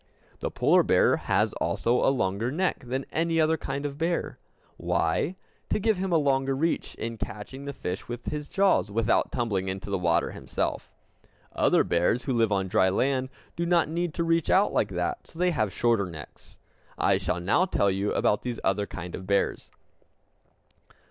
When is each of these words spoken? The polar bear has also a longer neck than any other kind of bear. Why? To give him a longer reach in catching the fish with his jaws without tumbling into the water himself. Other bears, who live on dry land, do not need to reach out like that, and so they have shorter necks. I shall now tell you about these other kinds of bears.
The 0.39 0.49
polar 0.49 0.81
bear 0.81 1.17
has 1.17 1.53
also 1.53 1.97
a 2.03 2.09
longer 2.09 2.51
neck 2.51 2.85
than 2.87 3.05
any 3.11 3.39
other 3.39 3.55
kind 3.55 3.85
of 3.85 3.99
bear. 3.99 4.39
Why? 4.77 5.35
To 5.69 5.77
give 5.77 5.97
him 5.97 6.11
a 6.11 6.17
longer 6.17 6.55
reach 6.55 6.95
in 6.95 7.19
catching 7.19 7.65
the 7.65 7.71
fish 7.71 8.07
with 8.07 8.25
his 8.29 8.49
jaws 8.49 8.89
without 8.89 9.31
tumbling 9.31 9.67
into 9.67 9.91
the 9.91 9.99
water 9.99 10.31
himself. 10.31 10.89
Other 11.53 11.83
bears, 11.83 12.23
who 12.23 12.33
live 12.33 12.51
on 12.51 12.67
dry 12.67 12.89
land, 12.89 13.29
do 13.55 13.63
not 13.63 13.89
need 13.89 14.15
to 14.15 14.23
reach 14.23 14.49
out 14.49 14.73
like 14.73 14.89
that, 14.89 15.17
and 15.19 15.27
so 15.27 15.37
they 15.37 15.51
have 15.51 15.71
shorter 15.71 16.07
necks. 16.07 16.57
I 16.97 17.17
shall 17.19 17.39
now 17.39 17.65
tell 17.65 17.91
you 17.91 18.11
about 18.11 18.41
these 18.41 18.59
other 18.63 18.87
kinds 18.87 19.15
of 19.15 19.27
bears. 19.27 19.69